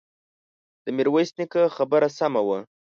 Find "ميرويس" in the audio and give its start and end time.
0.97-1.29